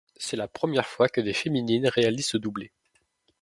[0.17, 2.71] C'est la première fois que des féminines réalisent ce doublé.